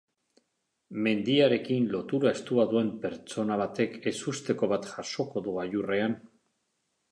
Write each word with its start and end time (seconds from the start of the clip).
Mendiarekin 1.07 1.85
lotura 1.91 2.31
estua 2.37 2.65
duen 2.73 2.89
pertsona 3.05 3.59
batek 3.63 3.95
ezusteko 4.15 4.73
bat 4.75 4.91
jasoko 4.97 5.47
du 5.51 5.57
gailurrean. 5.61 6.19